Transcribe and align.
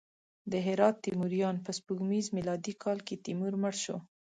د 0.51 0.53
هرات 0.65 0.95
تیموریان: 1.05 1.55
په 1.65 1.71
سپوږمیز 1.77 2.25
میلادي 2.37 2.73
کال 2.83 2.97
کې 3.07 3.21
تیمور 3.25 3.53
مړ 3.61 3.73
شو. 3.83 3.97